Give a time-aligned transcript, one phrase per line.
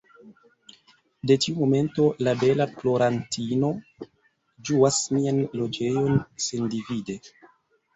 [1.31, 3.71] De tiu momento, la bela plorantino
[4.11, 7.25] ĝuas mian loĝejon sendivide.